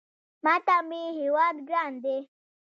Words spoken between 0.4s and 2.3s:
ماته مې هېواد ګران دی